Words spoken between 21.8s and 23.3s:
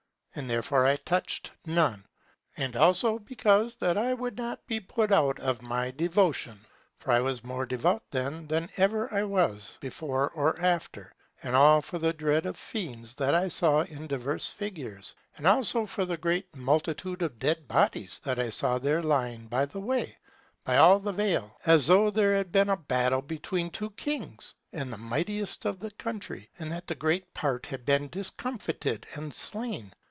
though there had been a battle